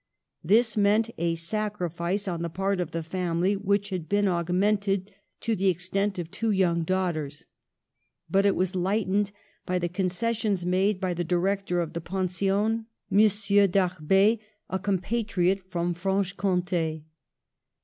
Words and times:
This 0.43 0.75
meant 0.75 1.11
a 1.19 1.35
sacrifice 1.35 2.27
on 2.27 2.41
the 2.41 2.49
part 2.49 2.81
of 2.81 2.89
the 2.89 3.03
family, 3.03 3.55
which 3.55 3.89
had 3.91 4.09
been 4.09 4.27
augmented 4.27 5.13
to 5.41 5.55
the 5.55 5.67
extent 5.67 6.17
of 6.17 6.31
two 6.31 6.49
young 6.49 6.81
daughters. 6.81 7.45
But 8.27 8.47
it 8.47 8.55
was 8.55 8.73
lightened 8.73 9.31
by 9.63 9.77
the 9.77 9.87
concessions 9.89 10.65
made 10.65 10.99
by 10.99 11.13
the 11.13 11.23
director 11.23 11.81
of 11.81 11.93
the 11.93 12.01
pension, 12.01 12.87
M. 13.11 13.17
Darbet, 13.67 14.39
a 14.71 14.79
compatriot 14.79 15.59
from 15.69 15.93
Franche 15.93 16.35
Comte. 16.35 17.03